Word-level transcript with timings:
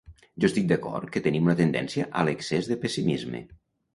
Jo 0.43 0.47
estic 0.47 0.63
d’acord 0.71 1.11
que 1.15 1.21
tenim 1.27 1.49
una 1.49 1.55
tendència 1.59 2.07
a 2.21 2.25
l’excés 2.29 2.69
de 2.71 2.79
pessimisme. 2.87 3.43